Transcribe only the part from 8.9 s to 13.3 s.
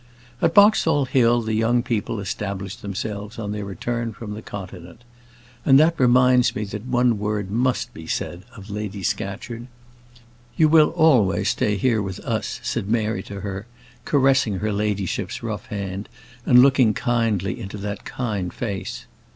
Scatcherd. "You will always stay here with us," said Mary